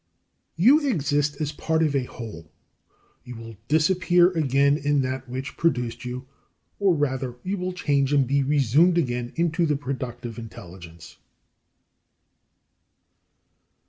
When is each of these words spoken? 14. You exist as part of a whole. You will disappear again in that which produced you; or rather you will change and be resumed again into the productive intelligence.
14. 0.55 0.65
You 0.83 0.89
exist 0.89 1.39
as 1.39 1.51
part 1.51 1.83
of 1.83 1.95
a 1.95 2.05
whole. 2.05 2.51
You 3.23 3.35
will 3.35 3.55
disappear 3.67 4.31
again 4.31 4.75
in 4.75 5.03
that 5.03 5.29
which 5.29 5.57
produced 5.57 6.05
you; 6.05 6.27
or 6.79 6.95
rather 6.95 7.35
you 7.43 7.59
will 7.59 7.71
change 7.71 8.11
and 8.11 8.25
be 8.25 8.41
resumed 8.41 8.97
again 8.97 9.31
into 9.35 9.67
the 9.67 9.75
productive 9.75 10.39
intelligence. 10.39 11.17